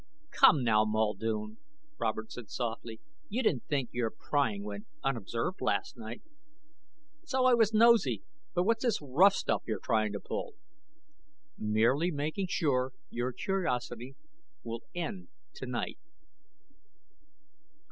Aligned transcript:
"Come 0.31 0.63
now, 0.63 0.83
Muldoon," 0.83 1.59
Robert 1.99 2.31
said 2.31 2.49
softly. 2.49 2.99
"You 3.29 3.43
didn't 3.43 3.65
think 3.65 3.89
your 3.93 4.09
prying 4.09 4.63
went 4.63 4.87
unobserved, 5.03 5.61
last 5.61 5.95
night?" 5.95 6.23
"So 7.23 7.45
I 7.45 7.53
was 7.53 7.71
nosey. 7.71 8.23
But 8.55 8.63
what's 8.63 8.81
this 8.81 8.99
rough 8.99 9.35
stuff 9.35 9.61
you're 9.67 9.77
trying 9.77 10.11
to 10.13 10.19
pull?" 10.19 10.55
"Merely 11.55 12.09
making 12.09 12.47
sure 12.47 12.93
your 13.11 13.31
curiosity 13.31 14.15
will 14.63 14.81
end 14.95 15.27
tonight." 15.53 15.99